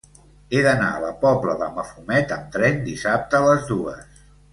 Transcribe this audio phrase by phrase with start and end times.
[0.51, 4.25] He d'anar a la Pobla de Mafumet amb tren dissabte a les dues.